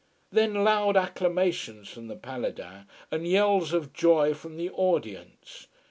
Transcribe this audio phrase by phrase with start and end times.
[0.31, 5.67] Then loud acclamations from the Paladins, and yells of joy from the audience.